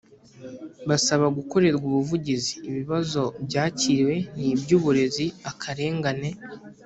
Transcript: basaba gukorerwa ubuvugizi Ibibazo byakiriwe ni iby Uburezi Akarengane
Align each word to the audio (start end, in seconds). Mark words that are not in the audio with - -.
basaba 0.89 1.25
gukorerwa 1.37 1.83
ubuvugizi 1.91 2.53
Ibibazo 2.69 3.21
byakiriwe 3.45 4.15
ni 4.37 4.47
iby 4.53 4.69
Uburezi 4.77 5.25
Akarengane 5.49 6.29